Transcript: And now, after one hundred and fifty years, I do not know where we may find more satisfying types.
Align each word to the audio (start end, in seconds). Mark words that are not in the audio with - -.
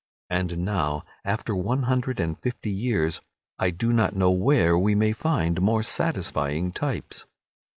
And 0.31 0.57
now, 0.65 1.03
after 1.23 1.53
one 1.55 1.83
hundred 1.83 2.19
and 2.19 2.35
fifty 2.39 2.71
years, 2.71 3.21
I 3.59 3.69
do 3.69 3.93
not 3.93 4.15
know 4.15 4.31
where 4.31 4.75
we 4.75 4.95
may 4.95 5.13
find 5.13 5.61
more 5.61 5.83
satisfying 5.83 6.71
types. 6.71 7.27